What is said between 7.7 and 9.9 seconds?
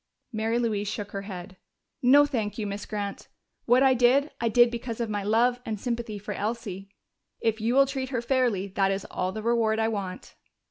will treat her fairly, that is all the reward I